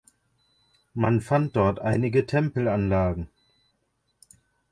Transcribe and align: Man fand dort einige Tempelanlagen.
Man 0.95 1.21
fand 1.21 1.55
dort 1.55 1.77
einige 1.79 2.25
Tempelanlagen. 2.25 3.29